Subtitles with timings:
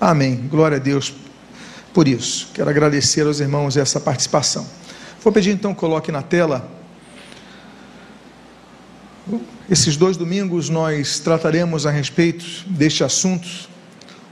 [0.00, 0.48] Amém.
[0.48, 1.12] Glória a Deus
[1.92, 2.48] por isso.
[2.54, 4.66] Quero agradecer aos irmãos essa participação.
[5.22, 6.66] Vou pedir então coloque na tela.
[9.68, 13.46] Esses dois domingos nós trataremos a respeito deste assunto,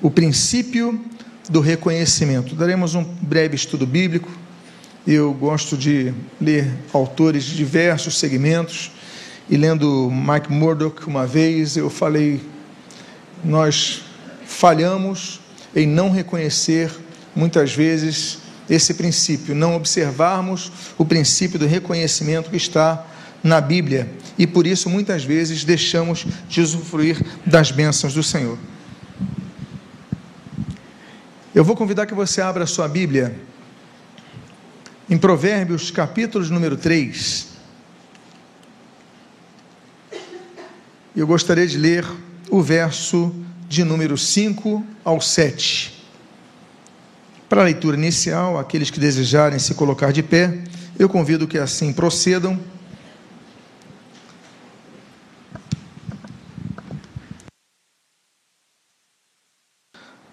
[0.00, 0.98] o princípio
[1.50, 2.54] do reconhecimento.
[2.54, 4.30] Daremos um breve estudo bíblico.
[5.06, 8.90] Eu gosto de ler autores de diversos segmentos
[9.50, 12.40] e lendo Mike Murdock uma vez, eu falei
[13.44, 14.02] nós
[14.52, 15.40] falhamos
[15.74, 16.90] em não reconhecer
[17.34, 18.38] muitas vezes
[18.68, 23.04] esse princípio, não observarmos o princípio do reconhecimento que está
[23.42, 28.56] na Bíblia e por isso muitas vezes deixamos de usufruir das bênçãos do Senhor.
[31.54, 33.34] Eu vou convidar que você abra a sua Bíblia
[35.10, 37.48] em Provérbios, capítulo número 3.
[41.14, 42.06] Eu gostaria de ler
[42.48, 43.34] o verso
[43.72, 46.04] de número 5 ao 7.
[47.48, 50.62] Para a leitura inicial, aqueles que desejarem se colocar de pé,
[50.98, 52.60] eu convido que assim procedam.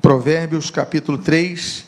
[0.01, 1.85] Provérbios capítulo 3,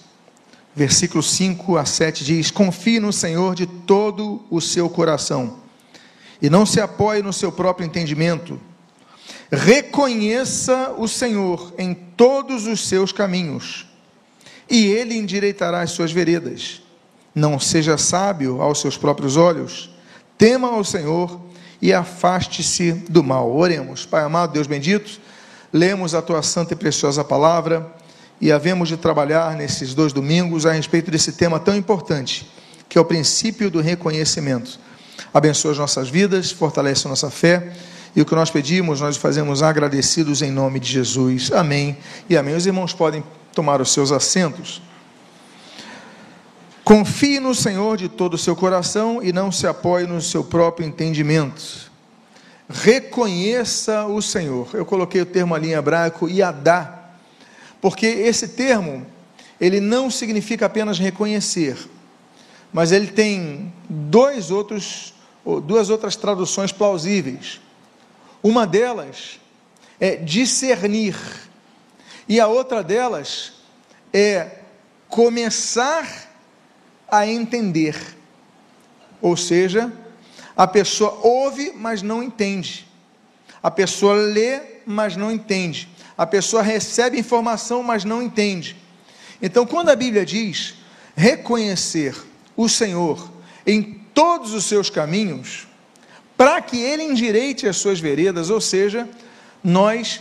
[0.74, 5.60] versículo 5 a 7 diz: Confie no Senhor de todo o seu coração,
[6.42, 8.58] e não se apoie no seu próprio entendimento
[9.52, 13.86] Reconheça o Senhor em todos os seus caminhos,
[14.70, 16.82] e ele endireitará as suas veredas.
[17.36, 19.90] Não seja sábio aos seus próprios olhos,
[20.38, 21.42] tema ao Senhor
[21.82, 23.54] e afaste-se do mal.
[23.54, 24.06] Oremos.
[24.06, 25.20] Pai amado, Deus bendito,
[25.74, 27.94] lemos a tua santa e preciosa palavra
[28.40, 32.50] e havemos de trabalhar nesses dois domingos a respeito desse tema tão importante,
[32.88, 34.80] que é o princípio do reconhecimento.
[35.34, 37.74] Abençoa as nossas vidas, fortalece a nossa fé
[38.16, 41.52] e o que nós pedimos, nós fazemos agradecidos em nome de Jesus.
[41.52, 41.98] Amém
[42.30, 42.56] e amém.
[42.56, 44.82] Os irmãos podem tomar os seus assentos.
[46.84, 50.86] Confie no Senhor de todo o seu coração e não se apoie no seu próprio
[50.86, 51.90] entendimento.
[52.68, 54.68] Reconheça o Senhor.
[54.74, 57.12] Eu coloquei o termo ali em hebraico, Yadá,
[57.80, 59.06] porque esse termo,
[59.60, 61.78] ele não significa apenas reconhecer,
[62.74, 65.14] mas ele tem dois outros,
[65.64, 67.60] duas outras traduções plausíveis.
[68.44, 69.40] Uma delas
[70.00, 71.16] é discernir,
[72.28, 73.54] e a outra delas
[74.14, 74.60] é
[75.08, 76.30] começar
[77.08, 77.96] a entender.
[79.22, 79.92] Ou seja,
[80.56, 82.88] a pessoa ouve, mas não entende.
[83.62, 85.88] A pessoa lê, mas não entende.
[86.18, 88.76] A pessoa recebe informação, mas não entende.
[89.42, 90.76] Então, quando a Bíblia diz
[91.16, 92.16] reconhecer
[92.56, 93.32] o Senhor
[93.66, 95.68] em todos os seus caminhos,
[96.42, 99.08] para que ele endireite as suas veredas, ou seja,
[99.64, 100.20] nós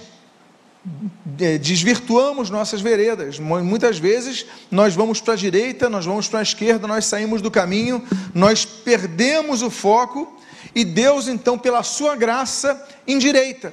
[1.41, 3.39] é, desvirtuamos nossas veredas.
[3.39, 7.51] Muitas vezes nós vamos para a direita, nós vamos para a esquerda, nós saímos do
[7.51, 8.05] caminho,
[8.35, 10.39] nós perdemos o foco
[10.75, 13.73] e Deus, então, pela sua graça, endireita.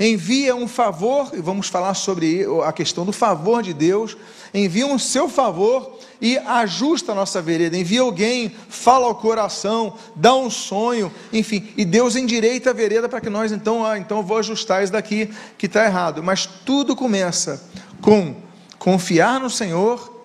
[0.00, 4.16] Envia um favor, e vamos falar sobre a questão do favor de Deus,
[4.54, 10.34] envia um seu favor e ajusta a nossa vereda, envia alguém, fala ao coração, dá
[10.36, 14.38] um sonho, enfim, e Deus endireita a vereda para que nós então, ah, então vou
[14.38, 16.22] ajustar isso daqui que está errado.
[16.22, 17.68] Mas tudo começa
[18.00, 18.36] com
[18.78, 20.24] confiar no Senhor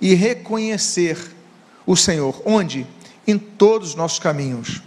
[0.00, 1.18] e reconhecer
[1.86, 2.40] o Senhor.
[2.44, 2.86] Onde?
[3.26, 4.80] Em todos os nossos caminhos.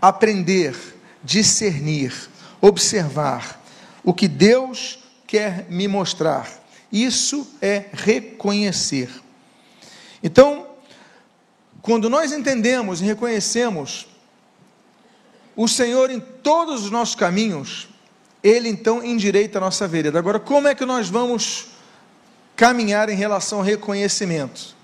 [0.00, 0.76] Aprender,
[1.24, 2.12] discernir,
[2.60, 3.61] observar
[4.04, 6.48] o que Deus quer me mostrar.
[6.90, 9.10] Isso é reconhecer.
[10.22, 10.66] Então,
[11.80, 14.06] quando nós entendemos e reconhecemos
[15.56, 17.88] o Senhor em todos os nossos caminhos,
[18.42, 20.18] Ele então endireita a nossa vereda.
[20.18, 21.68] Agora, como é que nós vamos
[22.54, 24.76] caminhar em relação ao reconhecimento?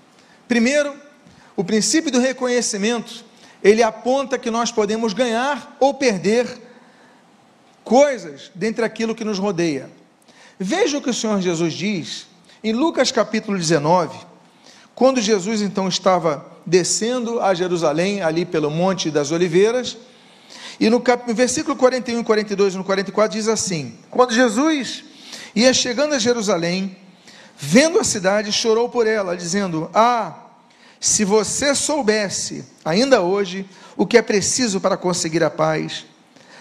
[0.47, 0.95] Primeiro,
[1.55, 3.23] o princípio do reconhecimento,
[3.63, 6.68] ele aponta que nós podemos ganhar ou perder
[7.89, 9.89] coisas dentre aquilo que nos rodeia.
[10.59, 12.27] Veja o que o Senhor Jesus diz
[12.63, 14.15] em Lucas capítulo 19,
[14.93, 19.97] quando Jesus então estava descendo a Jerusalém, ali pelo Monte das Oliveiras,
[20.79, 21.33] e no, cap...
[21.33, 25.03] versículo 41, 42 e no 44 diz assim: Quando Jesus
[25.55, 26.95] ia chegando a Jerusalém,
[27.57, 30.35] vendo a cidade, chorou por ela, dizendo: Ah,
[30.99, 33.65] se você soubesse, ainda hoje,
[33.97, 36.05] o que é preciso para conseguir a paz,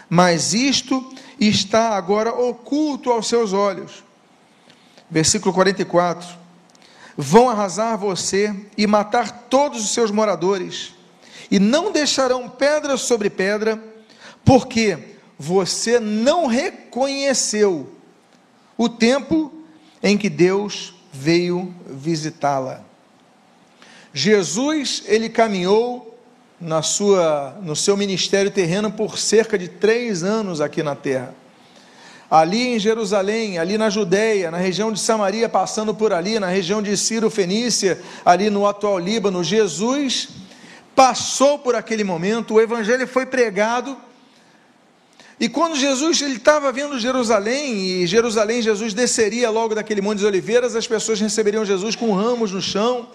[0.09, 4.05] mas isto está agora oculto aos seus olhos.
[5.11, 6.39] Versículo 44
[7.21, 10.95] vão arrasar você e matar todos os seus moradores,
[11.51, 13.83] e não deixarão pedra sobre pedra,
[14.45, 17.93] porque você não reconheceu
[18.77, 19.53] o tempo
[20.01, 22.85] em que Deus veio visitá-la.
[24.15, 26.08] Jesus, ele caminhou
[26.61, 31.35] na sua, no seu ministério terreno por cerca de três anos aqui na terra.
[32.31, 36.83] Ali em Jerusalém, ali na Judéia, na região de Samaria, passando por ali, na região
[36.83, 40.29] de Ciro Fenícia, ali no atual Líbano, Jesus
[40.95, 43.97] passou por aquele momento, o evangelho foi pregado
[45.41, 50.27] e quando Jesus ele estava vendo Jerusalém, e Jerusalém, Jesus desceria logo daquele Monte de
[50.27, 53.09] Oliveiras, as pessoas receberiam Jesus com ramos no chão,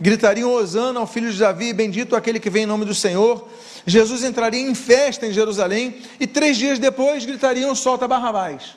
[0.00, 3.48] gritariam Hosana ao filho de Davi, bendito aquele que vem em nome do Senhor.
[3.86, 8.76] Jesus entraria em festa em Jerusalém, e três dias depois gritariam: solta Barrabás.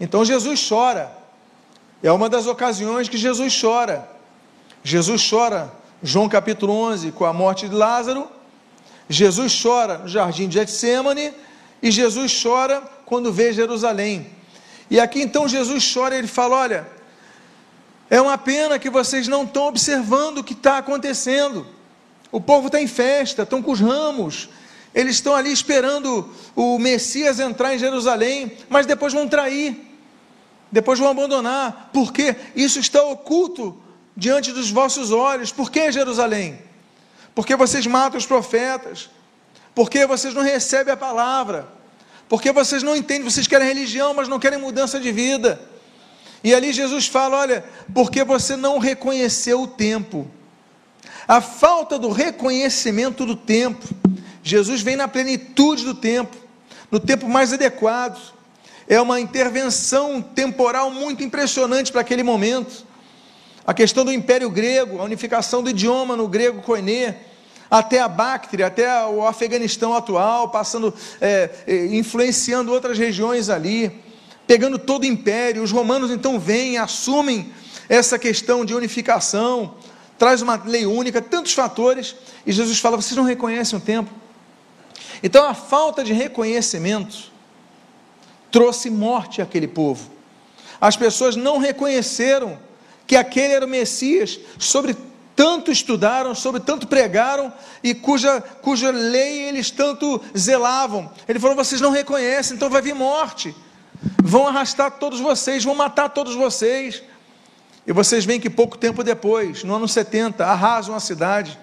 [0.00, 1.10] Então Jesus chora,
[2.02, 4.08] é uma das ocasiões que Jesus chora.
[4.84, 5.72] Jesus chora,
[6.02, 8.28] João capítulo 11, com a morte de Lázaro.
[9.08, 11.32] Jesus chora no jardim de Getsemane
[11.82, 14.26] e Jesus chora quando vê Jerusalém.
[14.90, 16.97] E aqui então Jesus chora e ele fala: Olha,
[18.10, 21.66] é uma pena que vocês não estão observando o que está acontecendo.
[22.32, 24.48] O povo está em festa, estão com os ramos,
[24.94, 29.76] eles estão ali esperando o Messias entrar em Jerusalém, mas depois vão trair,
[30.70, 33.80] depois vão abandonar, porque isso está oculto
[34.16, 35.52] diante dos vossos olhos.
[35.52, 36.58] Por que Jerusalém?
[37.34, 39.08] Porque vocês matam os profetas,
[39.74, 41.68] porque vocês não recebem a palavra,
[42.28, 45.60] porque vocês não entendem, vocês querem religião, mas não querem mudança de vida.
[46.42, 47.64] E ali Jesus fala: olha,
[47.94, 50.30] porque você não reconheceu o tempo.
[51.26, 53.86] A falta do reconhecimento do tempo.
[54.42, 56.34] Jesus vem na plenitude do tempo,
[56.90, 58.34] no tempo mais adequado.
[58.88, 62.86] É uma intervenção temporal muito impressionante para aquele momento.
[63.66, 67.18] A questão do Império Grego, a unificação do idioma no grego koiné,
[67.70, 71.50] até a Bactria, até o Afeganistão atual, passando, é,
[71.90, 73.92] influenciando outras regiões ali,
[74.48, 75.62] pegando todo o império.
[75.62, 77.52] Os romanos então vêm, assumem
[77.88, 79.74] essa questão de unificação,
[80.18, 84.10] traz uma lei única, tantos fatores, e Jesus fala: vocês não reconhecem o tempo.
[85.22, 87.30] Então a falta de reconhecimento
[88.50, 90.10] trouxe morte àquele povo.
[90.80, 92.58] As pessoas não reconheceram
[93.06, 94.96] que aquele era o Messias, sobre
[95.34, 97.52] tanto estudaram, sobre tanto pregaram
[97.82, 101.10] e cuja, cuja lei eles tanto zelavam.
[101.28, 103.54] Ele falou: vocês não reconhecem, então vai vir morte.
[104.22, 107.02] Vão arrastar todos vocês, vão matar todos vocês.
[107.86, 111.58] E vocês veem que pouco tempo depois, no ano 70, arrasam a cidade,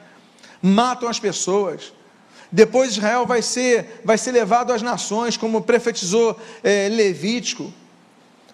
[0.62, 1.94] matam as pessoas.
[2.52, 7.72] Depois Israel vai ser, vai ser levado às nações, como profetizou é, Levítico.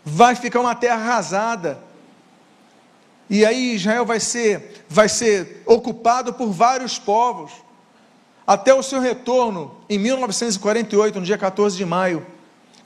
[0.04, 1.92] Vai ficar uma terra arrasada
[3.32, 7.54] e aí Israel vai ser, vai ser ocupado por vários povos,
[8.46, 12.28] até o seu retorno em 1948, no dia 14 de maio,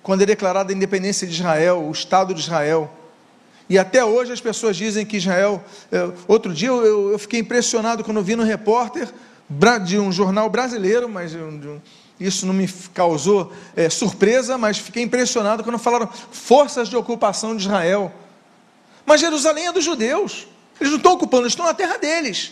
[0.06, 2.94] quando é declarada a independência de Israel, o Estado de Israel.
[3.68, 5.64] E até hoje as pessoas dizem que Israel.
[5.92, 9.12] É, outro dia eu, fiquei impressionado quando vi no repórter
[9.84, 11.32] de um jornal brasileiro, mas
[12.20, 17.64] isso não me causou é, surpresa, mas fiquei impressionado quando falaram forças de ocupação de
[17.64, 18.14] Israel.
[19.08, 20.48] Mas Jerusalém é dos judeus.
[20.80, 22.52] Eles não estão ocupando, eles estão na terra deles.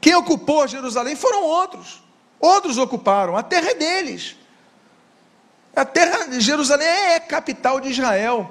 [0.00, 2.00] Quem ocupou Jerusalém foram outros.
[2.38, 4.36] Outros ocuparam, a terra é deles.
[5.74, 8.50] A terra de Jerusalém é capital de Israel.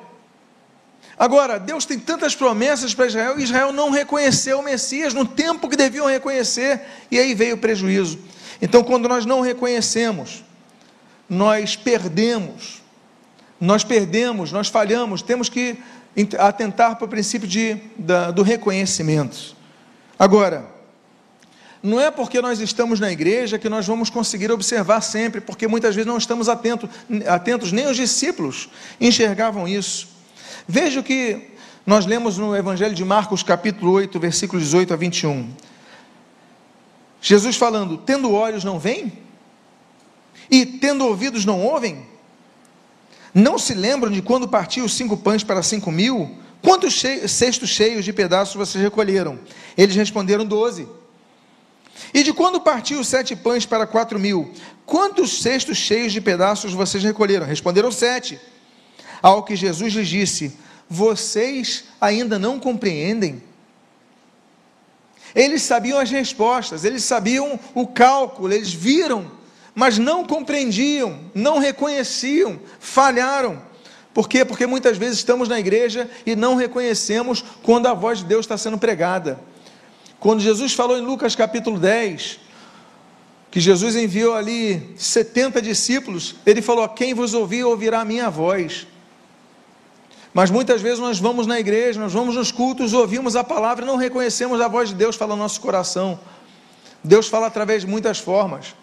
[1.18, 5.68] Agora, Deus tem tantas promessas para Israel e Israel não reconheceu o Messias no tempo
[5.68, 8.18] que deviam reconhecer, e aí veio o prejuízo.
[8.62, 10.44] Então, quando nós não reconhecemos,
[11.30, 12.82] nós perdemos,
[13.60, 15.78] nós perdemos, nós falhamos, temos que
[16.38, 19.56] atentar para o princípio de, da, do reconhecimento.
[20.18, 20.66] Agora,
[21.82, 25.96] não é porque nós estamos na igreja que nós vamos conseguir observar sempre, porque muitas
[25.96, 26.90] vezes não estamos atentos,
[27.26, 28.70] atentos nem os discípulos
[29.00, 30.10] enxergavam isso.
[30.68, 31.52] Veja o que
[31.86, 35.50] nós lemos no Evangelho de Marcos, capítulo 8, versículos 18 a 21.
[37.22, 39.14] Jesus falando: Tendo olhos não veem?
[40.52, 42.06] E tendo ouvidos não ouvem?
[43.34, 46.38] Não se lembram de quando partiu os cinco pães para cinco mil?
[46.62, 49.40] Quantos cestos cheios de pedaços vocês recolheram?
[49.78, 50.88] Eles responderam doze.
[52.14, 54.54] E de quando partiu os sete pães para quatro mil?
[54.86, 57.46] Quantos cestos cheios de pedaços vocês recolheram?
[57.46, 58.40] Responderam sete.
[59.22, 60.58] Ao que Jesus lhes disse:
[60.90, 63.44] Vocês ainda não compreendem?
[65.36, 69.40] Eles sabiam as respostas, eles sabiam o cálculo, eles viram
[69.80, 73.62] mas não compreendiam, não reconheciam, falharam.
[74.14, 74.44] Por quê?
[74.44, 78.58] Porque muitas vezes estamos na igreja e não reconhecemos quando a voz de Deus está
[78.58, 79.40] sendo pregada.
[80.20, 82.40] Quando Jesus falou em Lucas capítulo 10,
[83.50, 88.86] que Jesus enviou ali 70 discípulos, ele falou: Quem vos ouvir, ouvirá a minha voz.
[90.34, 93.88] Mas muitas vezes nós vamos na igreja, nós vamos nos cultos, ouvimos a palavra e
[93.88, 96.20] não reconhecemos a voz de Deus falando no nosso coração.
[97.04, 98.76] Deus fala através de muitas formas.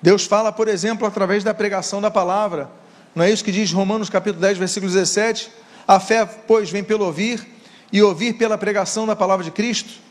[0.00, 2.70] Deus fala, por exemplo, através da pregação da palavra.
[3.14, 5.50] Não é isso que diz Romanos capítulo 10, versículo 17?
[5.86, 7.46] A fé, pois, vem pelo ouvir,
[7.92, 10.09] e ouvir pela pregação da palavra de Cristo.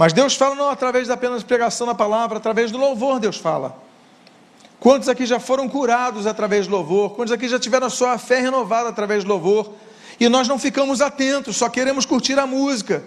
[0.00, 3.76] Mas Deus fala não através da apenas pregação da palavra, através do louvor Deus fala.
[4.78, 7.10] Quantos aqui já foram curados através do louvor?
[7.10, 9.74] Quantos aqui já tiveram a sua fé renovada através do louvor?
[10.18, 13.04] E nós não ficamos atentos, só queremos curtir a música.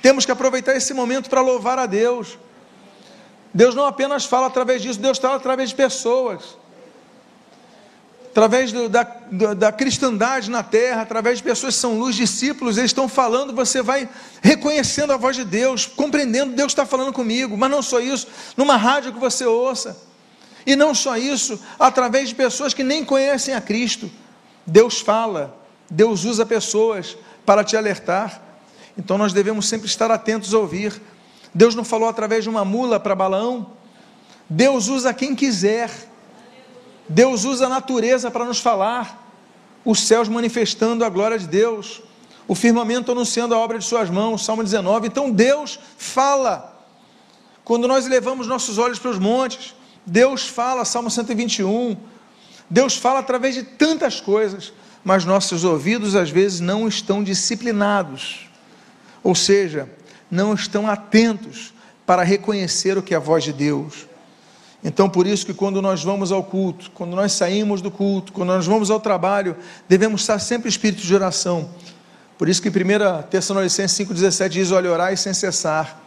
[0.00, 2.38] Temos que aproveitar esse momento para louvar a Deus.
[3.52, 6.56] Deus não apenas fala através disso, Deus fala através de pessoas
[8.34, 9.04] através do, da,
[9.56, 13.80] da cristandade na terra, através de pessoas que são luz, discípulos, eles estão falando, você
[13.80, 14.08] vai
[14.42, 18.26] reconhecendo a voz de Deus, compreendendo Deus está falando comigo, mas não só isso,
[18.56, 19.96] numa rádio que você ouça,
[20.66, 24.10] e não só isso, através de pessoas que nem conhecem a Cristo,
[24.66, 25.56] Deus fala,
[25.88, 28.42] Deus usa pessoas para te alertar,
[28.98, 31.00] então nós devemos sempre estar atentos a ouvir.
[31.54, 33.70] Deus não falou através de uma mula para balão,
[34.50, 35.88] Deus usa quem quiser
[37.08, 39.22] Deus usa a natureza para nos falar,
[39.84, 42.02] os céus manifestando a glória de Deus,
[42.48, 45.06] o firmamento anunciando a obra de Suas mãos, Salmo 19.
[45.06, 46.72] Então Deus fala.
[47.64, 51.96] Quando nós levamos nossos olhos para os montes, Deus fala, Salmo 121.
[52.68, 58.48] Deus fala através de tantas coisas, mas nossos ouvidos às vezes não estão disciplinados,
[59.22, 59.88] ou seja,
[60.30, 61.72] não estão atentos
[62.06, 64.06] para reconhecer o que é a voz de Deus.
[64.84, 68.48] Então, por isso que quando nós vamos ao culto, quando nós saímos do culto, quando
[68.48, 69.56] nós vamos ao trabalho,
[69.88, 71.70] devemos estar sempre espírito de oração.
[72.36, 72.72] Por isso que 1
[73.30, 76.02] Tessalonicenses 5,17 diz: Olha, orai sem cessar.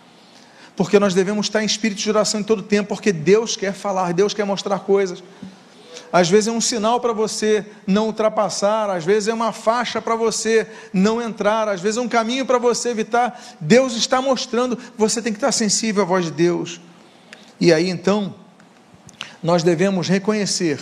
[0.76, 4.14] Porque nós devemos estar em espírito de oração em todo tempo, porque Deus quer falar,
[4.14, 5.24] Deus quer mostrar coisas.
[6.14, 10.16] Às vezes é um sinal para você não ultrapassar, às vezes é uma faixa para
[10.16, 13.42] você não entrar, às vezes é um caminho para você evitar.
[13.60, 16.80] Deus está mostrando, você tem que estar sensível à voz de Deus.
[17.60, 18.36] E aí então,
[19.48, 20.78] nós devemos reconhecer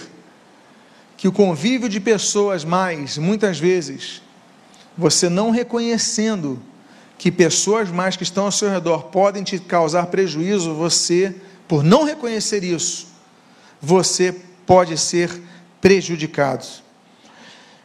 [1.15, 4.23] que o convívio de pessoas mais, muitas vezes,
[4.97, 6.59] você não reconhecendo
[7.15, 11.35] que pessoas mais que estão ao seu redor podem te causar prejuízo, você,
[11.67, 13.05] por não reconhecer isso,
[13.79, 15.29] você pode ser
[15.79, 16.65] prejudicado.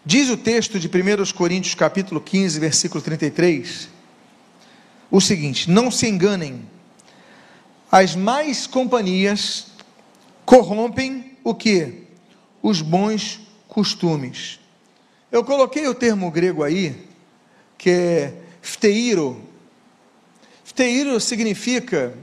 [0.03, 3.87] Diz o texto de 1 Coríntios capítulo 15, versículo 33,
[5.11, 6.65] o seguinte: Não se enganem,
[7.93, 9.70] as mais companhias
[10.45, 12.05] corrompem o que?
[12.63, 14.61] Os bons costumes.
[15.31, 17.07] Eu coloquei o termo grego aí,
[17.79, 19.41] que é fteiro.
[20.65, 22.15] Fteiro significa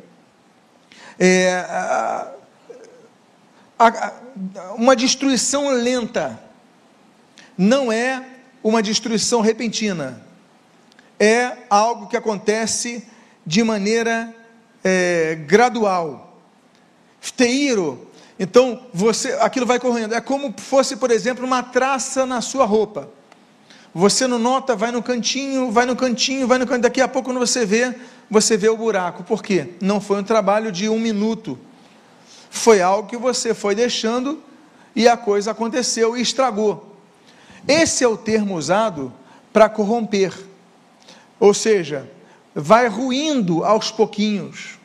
[1.18, 2.32] é, a,
[3.80, 4.14] a,
[4.76, 6.40] uma destruição lenta.
[7.58, 8.24] Não é
[8.64, 10.22] uma destruição repentina.
[11.20, 13.08] É algo que acontece
[13.46, 14.36] de maneira
[14.84, 16.40] é, gradual.
[17.20, 18.07] Fteiro
[18.40, 20.14] então, você, aquilo vai correndo.
[20.14, 23.10] É como fosse, por exemplo, uma traça na sua roupa.
[23.94, 26.84] Você não nota, vai no cantinho, vai no cantinho, vai no cantinho.
[26.84, 27.96] Daqui a pouco, quando você vê,
[28.30, 29.24] você vê o buraco.
[29.24, 29.74] Por quê?
[29.82, 31.58] Não foi um trabalho de um minuto.
[32.50, 34.42] Foi algo que você foi deixando
[34.96, 36.96] e a coisa aconteceu e estragou.
[37.68, 39.12] Esse é o termo usado
[39.52, 40.32] para corromper.
[41.40, 42.10] Ou seja,
[42.54, 44.78] vai ruindo aos pouquinhos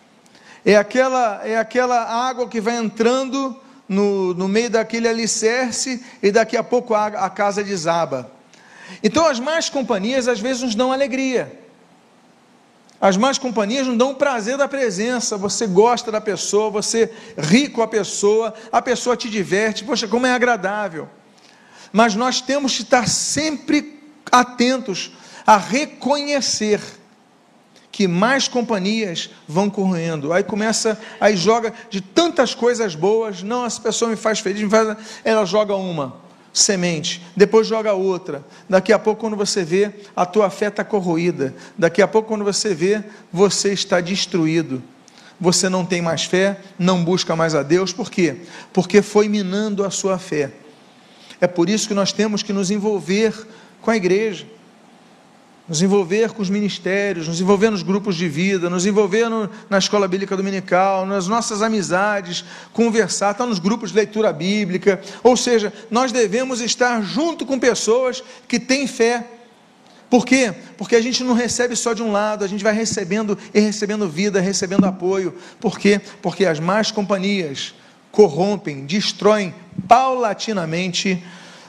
[0.64, 3.56] é aquela, é aquela água que vai entrando
[3.88, 8.30] no, no meio daquele alicerce e daqui a pouco a, a casa desaba.
[9.02, 11.60] Então as más companhias às vezes nos dão alegria.
[13.00, 15.36] As más companhias nos dão o prazer da presença.
[15.36, 19.84] Você gosta da pessoa, você ri com a pessoa, a pessoa te diverte.
[19.84, 21.08] Poxa, como é agradável.
[21.92, 24.00] Mas nós temos que estar sempre
[24.30, 26.80] atentos a reconhecer
[27.92, 30.32] que mais companhias vão correndo.
[30.32, 33.42] Aí começa, aí joga de tantas coisas boas.
[33.42, 36.22] Não, essa pessoa me faz feliz, me faz, ela joga uma
[36.54, 38.42] semente, depois joga outra.
[38.68, 41.54] Daqui a pouco, quando você vê, a tua fé está corroída.
[41.76, 44.82] Daqui a pouco, quando você vê, você está destruído.
[45.38, 47.92] Você não tem mais fé, não busca mais a Deus.
[47.92, 48.36] Por quê?
[48.72, 50.50] Porque foi minando a sua fé.
[51.40, 53.34] É por isso que nós temos que nos envolver
[53.82, 54.46] com a igreja
[55.68, 59.78] nos envolver com os ministérios, nos envolver nos grupos de vida, nos envolver no, na
[59.78, 65.00] escola bíblica dominical, nas nossas amizades, conversar, estar nos grupos de leitura bíblica.
[65.22, 69.24] Ou seja, nós devemos estar junto com pessoas que têm fé.
[70.10, 70.52] Por quê?
[70.76, 74.08] Porque a gente não recebe só de um lado, a gente vai recebendo e recebendo
[74.08, 75.34] vida, recebendo apoio.
[75.60, 76.00] Por quê?
[76.20, 77.72] Porque as más companhias
[78.10, 79.54] corrompem, destroem
[79.88, 81.24] paulatinamente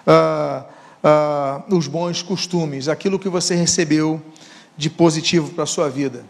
[0.05, 0.72] uh,
[1.03, 4.21] ah, os bons costumes, aquilo que você recebeu
[4.77, 6.23] de positivo para a sua vida.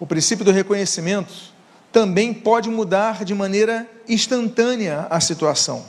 [0.00, 1.32] O princípio do reconhecimento
[1.92, 5.84] também pode mudar de maneira instantânea a situação.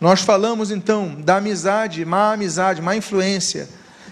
[0.00, 3.68] Nós falamos então da amizade, má amizade, má influência,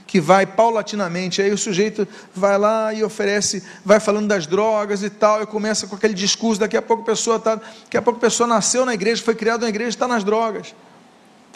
[0.07, 1.41] que vai paulatinamente.
[1.41, 5.87] Aí o sujeito vai lá e oferece, vai falando das drogas e tal, e começa
[5.87, 6.61] com aquele discurso.
[6.61, 9.35] Daqui a pouco a pessoa está, daqui a pouco a pessoa nasceu na igreja, foi
[9.35, 10.75] criada na igreja, está nas drogas,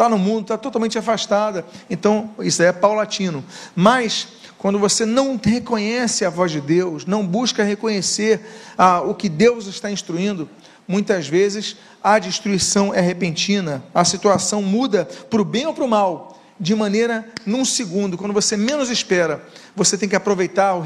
[0.00, 1.64] está no mundo, está totalmente afastada.
[1.90, 3.44] Então isso é paulatino.
[3.76, 8.40] Mas quando você não reconhece a voz de Deus, não busca reconhecer
[8.78, 10.48] ah, o que Deus está instruindo,
[10.88, 15.88] muitas vezes a destruição é repentina, a situação muda para o bem ou para o
[15.88, 19.42] mal de maneira num segundo, quando você menos espera,
[19.74, 20.82] você tem que aproveitar ou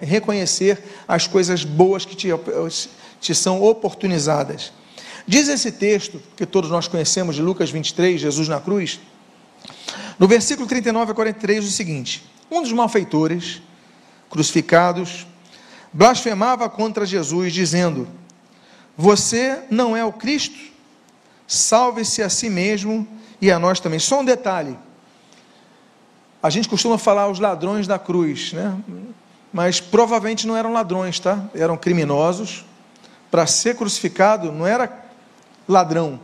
[0.00, 2.28] reconhecer as coisas boas que te,
[3.20, 4.72] te são oportunizadas.
[5.28, 8.98] Diz esse texto, que todos nós conhecemos, de Lucas 23, Jesus na cruz,
[10.18, 13.60] no versículo 39 a 43, o seguinte: Um dos malfeitores,
[14.30, 15.26] crucificados,
[15.92, 18.08] blasfemava contra Jesus, dizendo:
[18.96, 20.58] Você não é o Cristo?
[21.46, 23.06] Salve-se a si mesmo
[23.38, 23.98] e a nós também.
[23.98, 24.78] Só um detalhe
[26.42, 28.76] a gente costuma falar os ladrões da cruz, né?
[29.52, 31.44] Mas provavelmente não eram ladrões, tá?
[31.54, 32.64] Eram criminosos.
[33.30, 35.07] Para ser crucificado não era
[35.68, 36.18] ladrão.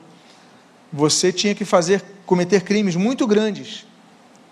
[0.93, 3.87] Você tinha que fazer cometer crimes muito grandes,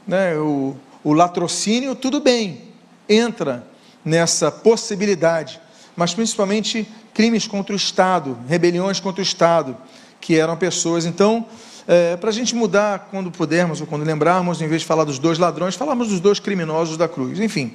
[0.06, 0.37] né?
[0.37, 2.68] O, o latrocínio tudo bem,
[3.08, 3.66] entra
[4.04, 5.61] nessa possibilidade,
[5.96, 9.76] mas principalmente crimes contra o Estado, rebeliões contra o Estado,
[10.20, 11.04] que eram pessoas.
[11.04, 11.46] Então,
[11.87, 15.18] é, para a gente mudar quando pudermos ou quando lembrarmos, em vez de falar dos
[15.18, 17.40] dois ladrões, falamos dos dois criminosos da cruz.
[17.40, 17.75] Enfim,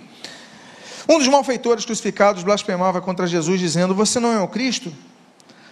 [1.07, 4.91] um dos malfeitores crucificados blasfemava contra Jesus, dizendo: Você não é o Cristo?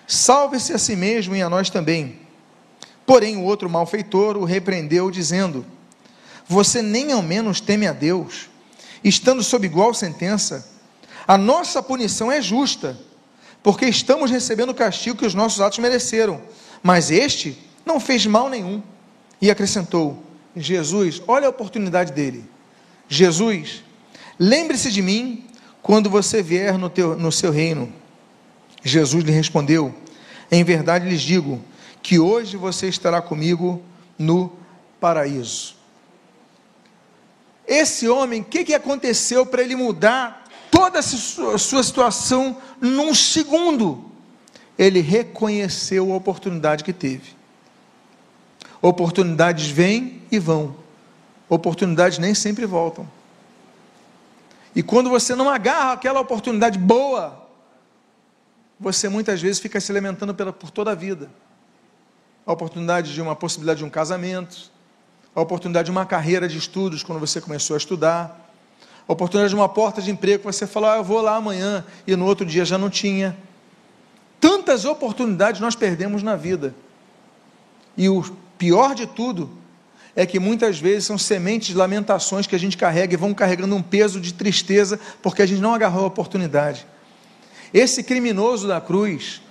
[0.08, 2.20] Salve-se a si mesmo e a nós também.
[3.06, 5.66] Porém, o outro malfeitor o repreendeu, dizendo:
[6.48, 8.50] Você nem ao menos teme a Deus,
[9.04, 10.74] estando sob igual sentença.
[11.28, 13.00] A nossa punição é justa,
[13.64, 16.42] porque estamos recebendo o castigo que os nossos atos mereceram.
[16.84, 18.82] Mas este não fez mal nenhum.
[19.42, 20.24] E acrescentou:
[20.56, 22.46] Jesus, olha a oportunidade dele.
[23.08, 23.84] Jesus,
[24.40, 25.46] lembre-se de mim
[25.82, 27.94] quando você vier no, teu, no seu reino.
[28.86, 29.94] Jesus lhe respondeu:
[30.52, 31.60] Em verdade lhes digo
[32.04, 33.82] que hoje você estará comigo
[34.18, 34.54] no
[35.02, 35.76] paraíso.
[37.68, 44.06] Esse homem, o que, que aconteceu para ele mudar toda a sua situação num segundo?
[44.78, 47.36] Ele reconheceu a oportunidade que teve.
[48.84, 50.76] Oportunidades vêm e vão.
[51.50, 53.10] Oportunidades nem sempre voltam.
[54.76, 57.45] E quando você não agarra aquela oportunidade boa,
[58.80, 61.30] você muitas vezes fica se lamentando pela, por toda a vida.
[62.46, 64.72] A oportunidade de uma possibilidade de um casamento,
[65.34, 68.52] a oportunidade de uma carreira de estudos quando você começou a estudar,
[69.08, 71.86] a oportunidade de uma porta de emprego que você falou, ah, eu vou lá amanhã,
[72.06, 73.36] e no outro dia já não tinha.
[74.40, 76.76] Tantas oportunidades nós perdemos na vida.
[77.98, 78.24] E o
[78.58, 79.50] Pior de tudo
[80.16, 83.76] é que muitas vezes são sementes de lamentações que a gente carrega e vão carregando
[83.76, 86.88] um peso de tristeza porque a gente não agarrou a oportunidade.
[87.76, 89.42] Esse criminoso da cruz,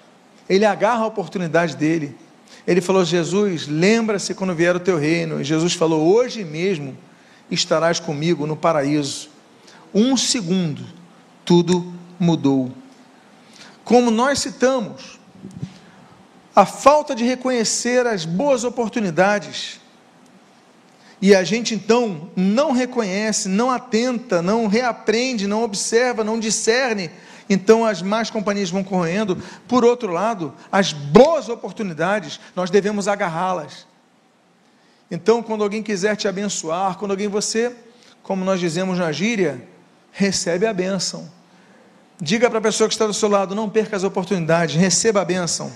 [0.49, 2.17] ele agarra a oportunidade dele.
[2.67, 5.43] Ele falou: Jesus, lembra-se quando vier o teu reino.
[5.43, 6.97] E Jesus falou: Hoje mesmo
[7.51, 9.29] estarás comigo no paraíso.
[9.93, 10.83] Um segundo,
[11.45, 12.73] tudo mudou.
[13.85, 15.21] Como nós citamos,
[16.57, 19.79] a falta de reconhecer as boas oportunidades.
[21.21, 27.11] E a gente então não reconhece, não atenta, não reaprende, não observa, não discerne.
[27.49, 29.37] Então as más companhias vão correndo.
[29.69, 33.87] Por outro lado, as boas oportunidades, nós devemos agarrá-las.
[35.11, 37.75] Então, quando alguém quiser te abençoar, quando alguém você,
[38.23, 39.69] como nós dizemos na gíria,
[40.11, 41.31] recebe a bênção.
[42.21, 45.25] Diga para a pessoa que está do seu lado: não perca as oportunidades, receba a
[45.25, 45.71] bênção.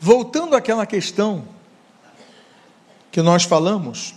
[0.00, 1.53] Voltando àquela questão
[3.14, 4.12] que nós falamos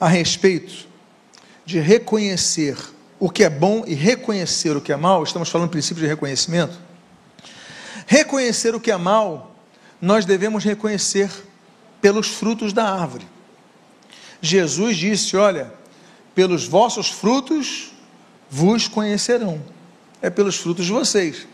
[0.00, 0.88] a respeito
[1.64, 2.76] de reconhecer
[3.20, 6.08] o que é bom e reconhecer o que é mal, estamos falando do princípio de
[6.08, 6.76] reconhecimento.
[8.04, 9.54] Reconhecer o que é mal,
[10.02, 11.30] nós devemos reconhecer
[12.00, 13.28] pelos frutos da árvore.
[14.42, 15.72] Jesus disse: Olha,
[16.34, 17.92] pelos vossos frutos
[18.50, 19.62] vos conhecerão.
[20.20, 21.46] É pelos frutos de vocês.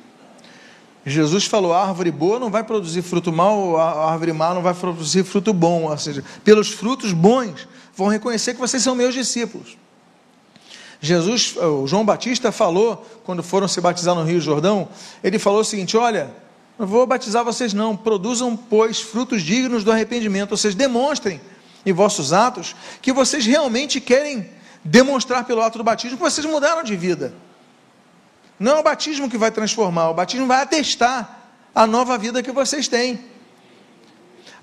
[1.05, 4.75] Jesus falou: a árvore boa não vai produzir fruto mal, a árvore má não vai
[4.75, 5.91] produzir fruto bom.
[5.91, 9.77] Ou seja, pelos frutos bons vão reconhecer que vocês são meus discípulos.
[11.01, 14.89] Jesus, o João Batista falou, quando foram se batizar no Rio Jordão,
[15.23, 16.31] ele falou o seguinte: Olha,
[16.79, 21.41] não vou batizar vocês, não, produzam, pois, frutos dignos do arrependimento, ou seja, demonstrem
[21.85, 24.49] em vossos atos que vocês realmente querem
[24.85, 27.35] demonstrar pelo ato do batismo que vocês mudaram de vida.
[28.63, 32.53] Não é o batismo que vai transformar, o batismo vai atestar a nova vida que
[32.53, 33.19] vocês têm.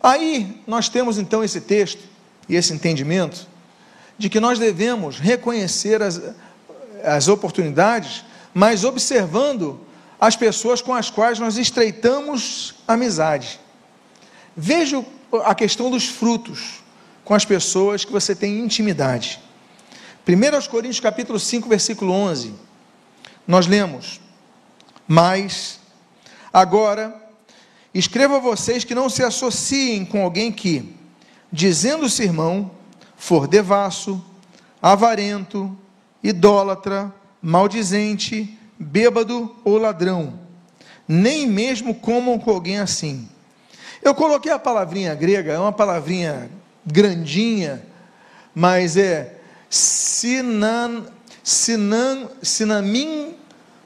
[0.02, 2.02] Aí nós temos então esse texto
[2.48, 3.46] e esse entendimento
[4.18, 6.22] de que nós devemos reconhecer as,
[7.04, 9.82] as oportunidades, mas observando
[10.18, 13.60] as pessoas com as quais nós estreitamos amizade.
[14.56, 15.04] Veja
[15.44, 16.82] a questão dos frutos
[17.26, 19.42] com as pessoas que você tem intimidade.
[20.26, 22.69] 1 Coríntios capítulo 5, versículo 11,
[23.50, 24.22] nós lemos,
[25.08, 25.80] mas
[26.54, 27.20] agora
[27.92, 30.96] escrevo a vocês que não se associem com alguém que,
[31.52, 32.70] dizendo-se irmão,
[33.18, 34.24] for devasso,
[34.80, 35.76] avarento,
[36.22, 40.40] idólatra, maldizente, bêbado ou ladrão,
[41.08, 43.28] nem mesmo comam com alguém assim.
[44.04, 46.52] Eu coloquei a palavrinha grega, é uma palavrinha
[46.86, 47.84] grandinha,
[48.54, 51.08] mas é sinan,
[51.44, 53.39] sinan, sinamin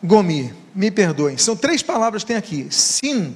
[0.03, 0.53] gomi.
[0.75, 1.37] Me perdoem.
[1.37, 2.67] São três palavras que tem aqui.
[2.69, 3.35] Sin.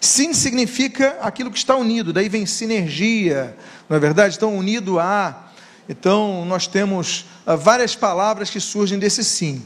[0.00, 3.56] Sin significa aquilo que está unido, daí vem sinergia,
[3.88, 4.34] não é verdade?
[4.34, 5.50] Estão unido a.
[5.88, 9.64] Então, nós temos ah, várias palavras que surgem desse sim.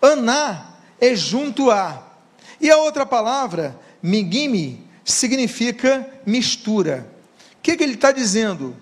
[0.00, 2.02] Aná é junto a.
[2.60, 7.06] E a outra palavra, migimi, significa mistura.
[7.58, 8.76] O que, que ele está dizendo?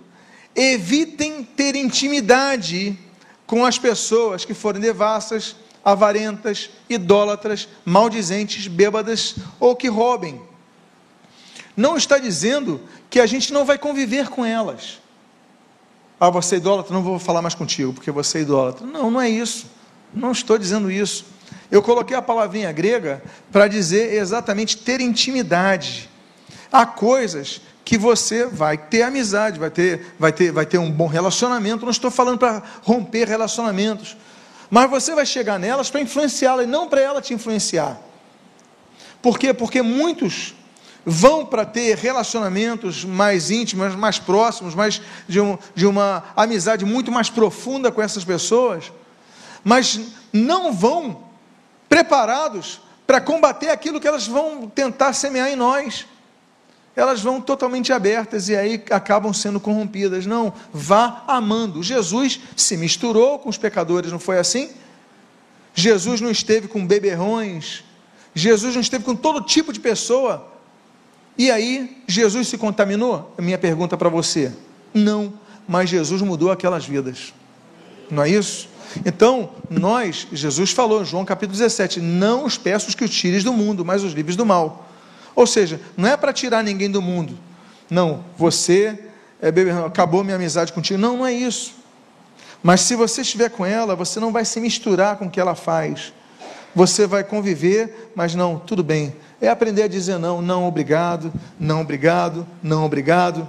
[0.55, 2.99] Evitem ter intimidade
[3.47, 10.41] com as pessoas que forem devassas, avarentas, idólatras, maldizentes, bêbadas ou que roubem.
[11.77, 15.01] Não está dizendo que a gente não vai conviver com elas.
[16.21, 18.87] Ah, você é idólatra, não vou falar mais contigo, porque você é idólatra.
[18.87, 19.67] Não, não é isso.
[20.15, 21.25] Não estou dizendo isso.
[21.71, 26.09] Eu coloquei a palavrinha grega para dizer exatamente ter intimidade.
[26.71, 31.07] Há coisas que você vai ter amizade, vai ter, vai ter, vai ter um bom
[31.07, 31.85] relacionamento.
[31.85, 34.17] Não estou falando para romper relacionamentos,
[34.73, 38.01] mas você vai chegar nelas para influenciá-la e não para ela te influenciar.
[39.21, 39.53] Por quê?
[39.53, 40.55] Porque muitos
[41.05, 47.13] vão para ter relacionamentos mais íntimos, mais próximos, mais de, um, de uma amizade muito
[47.13, 48.91] mais profunda com essas pessoas,
[49.63, 50.01] mas
[50.33, 51.23] não vão
[51.87, 56.07] preparados para combater aquilo que elas vão tentar semear em nós.
[56.95, 60.27] Elas vão totalmente abertas e aí acabam sendo corrompidas.
[60.27, 61.83] Não, vá amando.
[61.83, 64.71] Jesus se misturou com os pecadores, não foi assim?
[65.75, 67.83] Jesus não esteve com beberrões,
[68.35, 70.53] Jesus não esteve com todo tipo de pessoa
[71.37, 73.35] e aí, Jesus se contaminou?
[73.39, 74.53] Minha pergunta para você.
[74.93, 75.33] Não,
[75.67, 77.33] mas Jesus mudou aquelas vidas.
[78.11, 78.69] Não é isso?
[79.07, 83.85] Então, nós, Jesus falou João capítulo 17: Não os peço que os tires do mundo,
[83.85, 84.89] mas os livres do mal.
[85.35, 87.39] Ou seja, não é para tirar ninguém do mundo.
[87.91, 88.99] Não, você
[89.41, 89.49] é,
[89.87, 91.01] acabou minha amizade contigo.
[91.01, 91.75] Não, não é isso.
[92.63, 95.55] Mas se você estiver com ela, você não vai se misturar com o que ela
[95.55, 96.13] faz.
[96.75, 101.81] Você vai conviver, mas não, tudo bem, é aprender a dizer não, não obrigado, não
[101.81, 103.47] obrigado, não obrigado.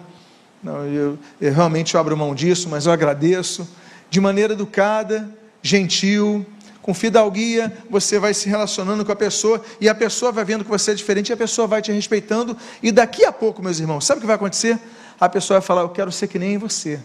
[0.62, 3.68] Não, eu, eu realmente abro mão disso, mas eu agradeço.
[4.10, 5.30] De maneira educada,
[5.62, 6.46] gentil,
[6.84, 10.70] com fidalguia, você vai se relacionando com a pessoa e a pessoa vai vendo que
[10.70, 12.56] você é diferente e a pessoa vai te respeitando.
[12.84, 14.78] E daqui a pouco, meus irmãos, sabe o que vai acontecer?
[15.18, 17.00] A pessoa vai falar: Eu quero ser que nem você.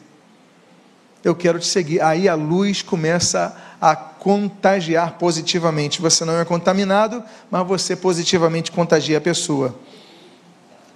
[1.22, 2.02] Eu quero te seguir.
[2.02, 6.02] Aí a luz começa a contagiar positivamente.
[6.02, 9.78] Você não é contaminado, mas você positivamente contagia a pessoa.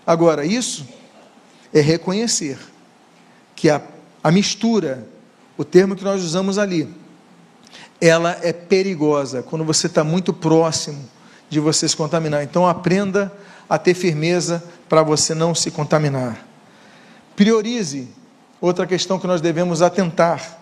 [0.05, 0.85] Agora, isso
[1.73, 2.59] é reconhecer
[3.55, 3.81] que a,
[4.25, 5.07] a mistura,
[5.57, 7.02] o termo que nós usamos ali,
[8.03, 11.09] ela é perigosa quando você está muito próximo
[11.49, 12.43] de você se contaminar.
[12.43, 13.33] Então, aprenda
[13.71, 16.45] a ter firmeza para você não se contaminar.
[17.37, 18.09] Priorize
[18.61, 20.59] outra questão que nós devemos atentar.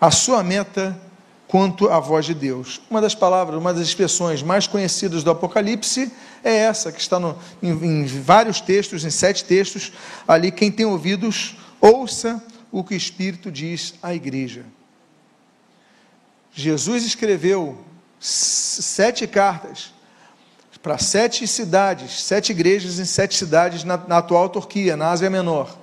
[0.00, 0.96] A sua meta
[1.48, 2.80] quanto à voz de Deus.
[2.88, 6.12] Uma das palavras, uma das expressões mais conhecidas do Apocalipse
[6.44, 9.92] é essa, que está no, em, em, vários textos, em sete textos,
[10.26, 14.64] ali, quem tem ouvidos, ouça o que o Espírito diz à igreja.
[16.58, 17.76] Jesus escreveu
[18.18, 19.92] sete cartas
[20.82, 25.76] para sete cidades, sete igrejas em sete cidades na, na atual Turquia, na Ásia Menor.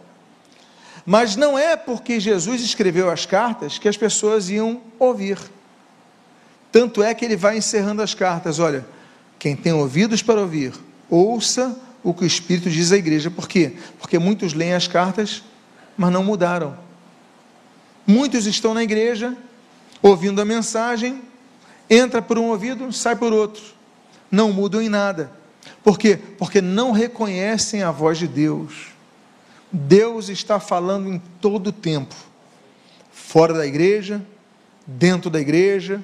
[1.06, 5.38] Mas não é porque Jesus escreveu as cartas que as pessoas iam ouvir.
[6.72, 8.84] Tanto é que ele vai encerrando as cartas: olha,
[9.38, 10.74] quem tem ouvidos para ouvir,
[11.08, 13.30] ouça o que o Espírito diz à igreja.
[13.30, 13.74] Por quê?
[14.00, 15.44] Porque muitos leem as cartas,
[15.96, 16.76] mas não mudaram.
[18.08, 19.38] Muitos estão na igreja,
[20.04, 21.22] ouvindo a mensagem,
[21.90, 23.64] entra por um ouvido, sai por outro.
[24.30, 25.32] Não mudam em nada.
[25.82, 26.20] Por quê?
[26.38, 28.88] Porque não reconhecem a voz de Deus.
[29.72, 32.14] Deus está falando em todo o tempo,
[33.12, 34.22] fora da igreja,
[34.86, 36.04] dentro da igreja,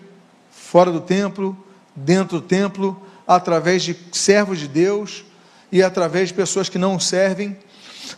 [0.50, 1.56] fora do templo,
[1.96, 5.24] dentro do templo, através de servos de Deus
[5.72, 7.56] e através de pessoas que não servem.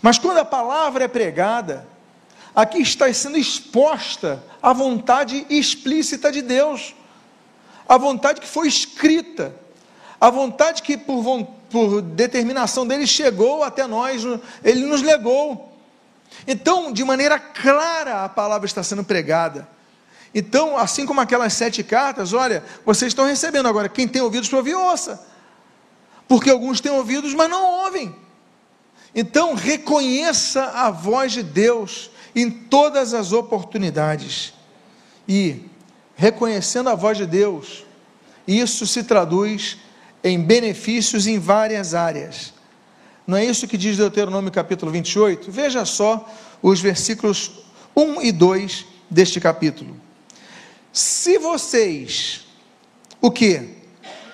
[0.02, 1.86] Mas quando a palavra é pregada,
[2.56, 6.95] aqui está sendo exposta a vontade explícita de Deus,
[7.88, 9.56] a vontade que foi escrita,
[10.19, 14.24] a vontade que por, por determinação dele chegou até nós,
[14.63, 15.71] ele nos legou.
[16.47, 19.67] Então, de maneira clara, a palavra está sendo pregada.
[20.34, 23.89] Então, assim como aquelas sete cartas, olha, vocês estão recebendo agora.
[23.89, 25.28] Quem tem ouvidos para ouvir, ouça.
[26.28, 28.15] Porque alguns têm ouvidos, mas não ouvem.
[29.13, 34.54] Então, reconheça a voz de Deus em todas as oportunidades.
[35.28, 35.65] E,
[36.15, 37.86] reconhecendo a voz de Deus,
[38.47, 39.78] isso se traduz
[40.24, 42.54] em benefícios em várias áreas.
[43.26, 45.52] Não é isso que diz Deuteronômio capítulo 28?
[45.52, 46.30] Veja só
[46.62, 47.52] os versículos
[47.95, 49.95] 1 e 2 deste capítulo.
[50.91, 52.45] Se vocês,
[53.21, 53.78] o que?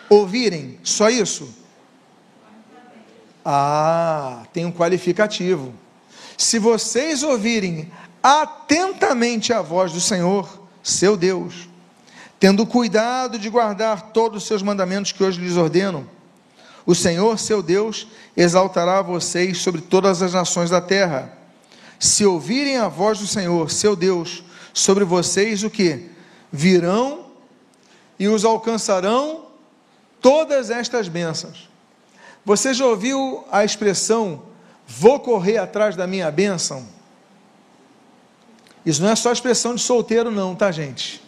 [0.09, 1.53] Ouvirem só isso?
[3.49, 5.73] Ah, tem um qualificativo.
[6.37, 7.89] Se vocês ouvirem
[8.21, 11.69] atentamente a voz do Senhor, seu Deus,
[12.37, 16.09] tendo cuidado de guardar todos os seus mandamentos que hoje lhes ordeno,
[16.85, 21.31] o Senhor, seu Deus, exaltará vocês sobre todas as nações da terra.
[21.97, 26.09] Se ouvirem a voz do Senhor, seu Deus, sobre vocês o que?
[26.51, 27.27] virão
[28.17, 29.45] e os alcançarão
[30.21, 31.69] todas estas bênçãos.
[32.47, 34.41] Você já ouviu a expressão
[34.87, 36.87] vou correr atrás da minha bênção?
[38.85, 41.21] Isso não é só expressão de solteiro, não, tá, gente?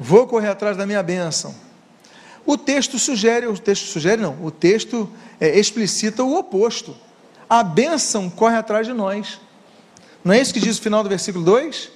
[0.00, 1.54] Vou correr atrás da minha bênção.
[2.46, 6.96] O texto sugere, o texto sugere não, o texto é, explicita o oposto.
[7.46, 9.38] A bênção corre atrás de nós.
[10.24, 11.90] Não é isso que diz o final do versículo 2?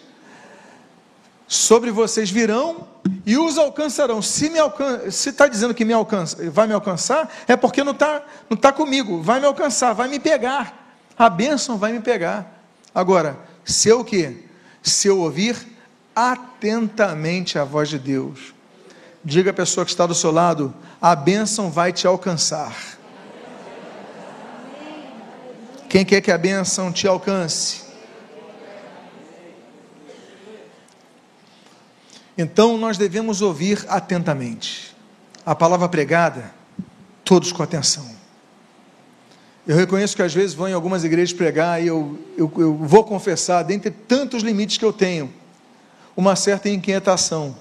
[1.47, 2.89] Sobre vocês virão
[3.27, 4.23] e os alcançarão.
[4.23, 7.93] Se me alcan se está dizendo que me alcança, vai me alcançar, é porque não
[7.93, 9.23] está não tá comigo.
[9.23, 10.97] Vai me alcançar, vai me pegar.
[11.19, 12.65] A bênção vai me pegar.
[12.95, 14.45] Agora, se eu o quê?
[14.83, 15.57] Se eu ouvir
[16.15, 18.55] atentamente a voz de Deus,
[19.25, 22.75] diga à pessoa que está do seu lado: a bênção vai te alcançar.
[25.89, 27.82] Quem quer que a bênção te alcance?
[32.37, 34.95] Então nós devemos ouvir atentamente.
[35.45, 36.53] A palavra pregada,
[37.25, 38.11] todos com atenção.
[39.67, 43.05] Eu reconheço que às vezes vou em algumas igrejas pregar e eu, eu, eu vou
[43.05, 45.33] confessar, dentre tantos limites que eu tenho,
[46.17, 47.57] uma certa inquietação.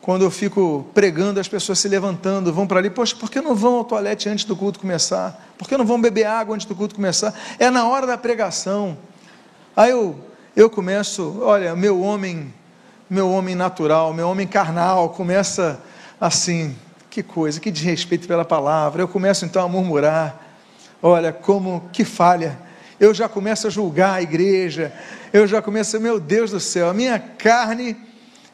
[0.00, 3.54] Quando eu fico pregando, as pessoas se levantando, vão para ali, poxa, por que não
[3.54, 5.52] vão ao toalete antes do culto começar?
[5.58, 7.34] Por que não vão beber água antes do culto começar?
[7.58, 8.96] É na hora da pregação.
[9.76, 10.18] Aí eu,
[10.56, 12.54] eu começo, olha, meu homem
[13.08, 15.80] meu homem natural, meu homem carnal começa
[16.20, 16.76] assim,
[17.08, 19.02] que coisa, que desrespeito pela palavra.
[19.02, 20.58] Eu começo então a murmurar,
[21.02, 22.58] olha como que falha.
[23.00, 24.92] Eu já começo a julgar a igreja.
[25.32, 27.96] Eu já começo, meu Deus do céu, a minha carne,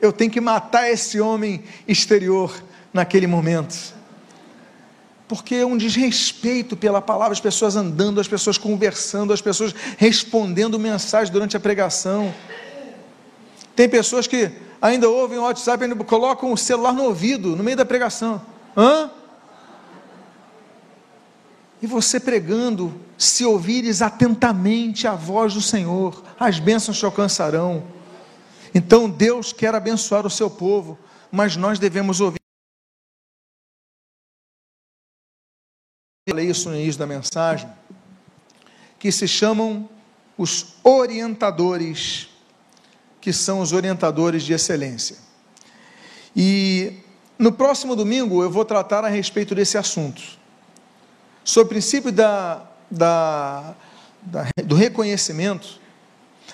[0.01, 2.55] eu tenho que matar esse homem exterior
[2.93, 3.95] naquele momento.
[5.27, 10.79] Porque é um desrespeito pela palavra, as pessoas andando, as pessoas conversando, as pessoas respondendo
[10.79, 12.33] mensagens durante a pregação.
[13.75, 17.77] Tem pessoas que ainda ouvem o WhatsApp e colocam o celular no ouvido, no meio
[17.77, 18.41] da pregação.
[18.77, 19.11] Hã?
[21.83, 27.85] E você pregando, se ouvires atentamente a voz do Senhor, as bênçãos te alcançarão.
[28.75, 30.99] Então Deus quer abençoar o seu povo,
[31.31, 32.41] mas nós devemos ouvir.
[36.29, 37.69] Falei isso no início da mensagem,
[38.99, 39.89] que se chamam
[40.39, 42.34] os orientadores
[43.25, 45.17] que são os orientadores de excelência.
[46.37, 46.93] E
[47.39, 50.21] no próximo domingo eu vou tratar a respeito desse assunto,
[51.43, 53.75] sobre o princípio da, da,
[54.21, 55.81] da, do reconhecimento,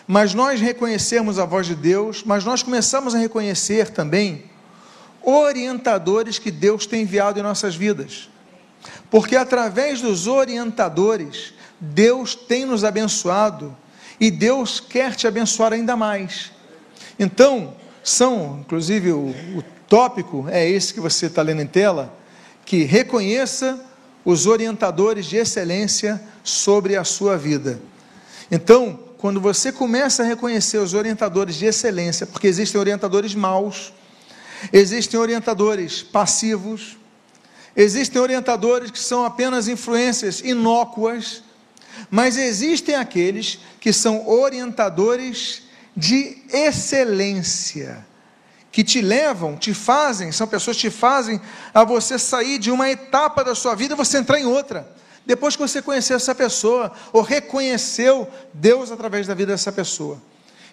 [0.07, 4.45] mas nós reconhecemos a voz de Deus, mas nós começamos a reconhecer também
[5.21, 8.31] orientadores que Deus tem enviado em nossas vidas,
[9.11, 13.77] porque através dos orientadores, Deus tem nos abençoado
[14.21, 16.60] e Deus quer te abençoar ainda mais.
[17.21, 22.17] Então, são, inclusive, o, o tópico é esse que você está lendo em tela,
[22.65, 23.79] que reconheça
[24.25, 27.79] os orientadores de excelência sobre a sua vida.
[28.51, 33.93] Então, quando você começa a reconhecer os orientadores de excelência, porque existem orientadores maus,
[34.73, 36.97] existem orientadores passivos,
[37.77, 41.43] existem orientadores que são apenas influências inócuas,
[42.11, 48.07] mas existem aqueles que são orientadores de excelência,
[48.73, 51.41] que te levam, te fazem, são pessoas que te fazem
[51.75, 54.89] a você sair de uma etapa da sua vida e você entrar em outra.
[55.27, 60.21] Depois que você conheceu essa pessoa, ou reconheceu Deus através da vida dessa pessoa.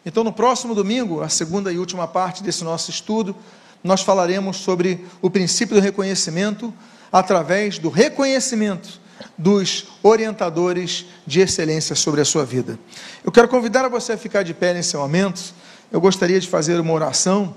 [0.06, 3.36] Então, no próximo domingo, a segunda e última parte desse nosso estudo,
[3.84, 6.74] nós falaremos sobre o princípio do reconhecimento
[7.12, 9.02] através do reconhecimento
[9.38, 12.80] dos orientadores de excelência sobre a sua vida.
[13.24, 15.54] Eu quero convidar você a ficar de pé nesse momento.
[15.92, 17.56] Eu gostaria de fazer uma oração,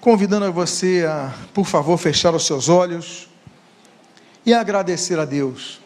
[0.00, 3.28] convidando você a, por favor, fechar os seus olhos
[4.46, 5.80] e agradecer a Deus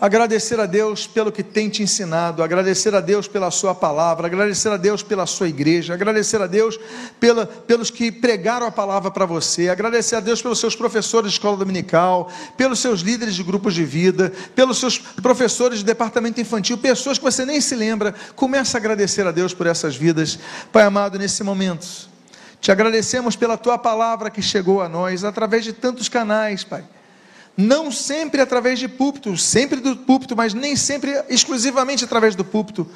[0.00, 4.68] agradecer a Deus pelo que tem te ensinado, agradecer a Deus pela Sua palavra, agradecer
[4.68, 6.78] a Deus pela Sua igreja, agradecer a Deus
[7.18, 11.36] pela, pelos que pregaram a palavra para você, agradecer a Deus pelos seus professores de
[11.36, 16.78] escola dominical, pelos seus líderes de grupos de vida, pelos seus professores de departamento infantil,
[16.78, 18.14] pessoas que você nem se lembra.
[18.36, 20.38] Comece a agradecer a Deus por essas vidas,
[20.72, 22.08] Pai amado, nesse momento.
[22.60, 26.84] Te agradecemos pela Tua palavra que chegou a nós através de tantos canais, Pai
[27.58, 32.86] não sempre através de púlpito, sempre do púlpito, mas nem sempre exclusivamente através do púlpito,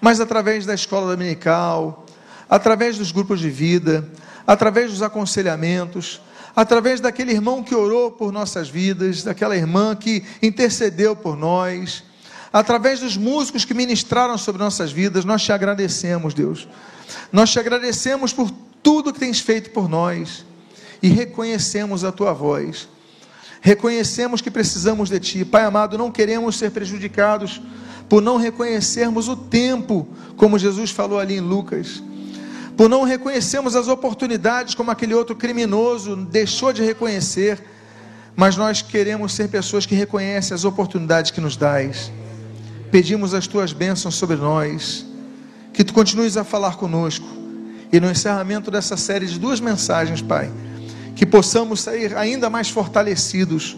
[0.00, 2.06] mas através da escola dominical,
[2.48, 4.08] através dos grupos de vida,
[4.46, 6.20] através dos aconselhamentos,
[6.54, 12.04] através daquele irmão que orou por nossas vidas, daquela irmã que intercedeu por nós,
[12.52, 16.68] através dos músicos que ministraram sobre nossas vidas, nós te agradecemos, Deus.
[17.32, 20.46] Nós te agradecemos por tudo que tens feito por nós
[21.02, 22.91] e reconhecemos a tua voz
[23.62, 25.44] reconhecemos que precisamos de Ti.
[25.44, 27.62] Pai amado, não queremos ser prejudicados
[28.08, 32.02] por não reconhecermos o tempo, como Jesus falou ali em Lucas,
[32.76, 37.62] por não reconhecermos as oportunidades, como aquele outro criminoso deixou de reconhecer,
[38.34, 42.10] mas nós queremos ser pessoas que reconhecem as oportunidades que nos dás.
[42.90, 45.06] Pedimos as Tuas bênçãos sobre nós,
[45.72, 47.26] que Tu continues a falar conosco,
[47.92, 50.50] e no encerramento dessa série de duas mensagens, Pai
[51.14, 53.76] que possamos sair ainda mais fortalecidos,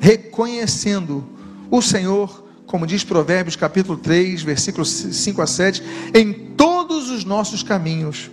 [0.00, 1.24] reconhecendo
[1.70, 5.82] o Senhor, como diz Provérbios capítulo 3, versículos 5 a 7,
[6.14, 8.30] em todos os nossos caminhos,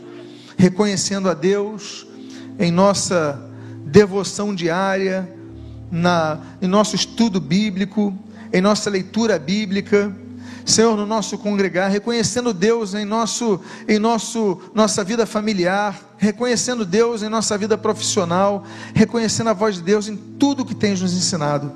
[0.58, 2.08] reconhecendo a Deus
[2.60, 3.40] em nossa
[3.86, 5.32] devoção diária,
[5.92, 8.18] na, em nosso estudo bíblico,
[8.52, 10.16] em nossa leitura bíblica,
[10.68, 17.24] Senhor, no nosso congregar, reconhecendo Deus em nosso em nosso nossa vida familiar, reconhecendo Deus
[17.24, 21.72] em nossa vida profissional, reconhecendo a voz de Deus em tudo que tens nos ensinado.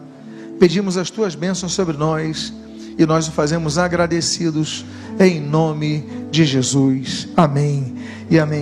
[0.60, 2.54] Pedimos as tuas bênçãos sobre nós
[2.98, 4.86] e nós o fazemos agradecidos
[5.18, 7.30] em nome de Jesus.
[7.38, 7.96] Amém.
[8.30, 8.62] E amém.